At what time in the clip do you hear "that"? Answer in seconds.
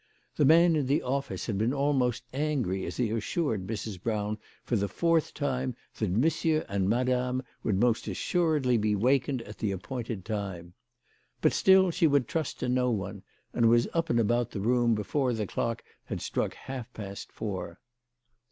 5.99-6.09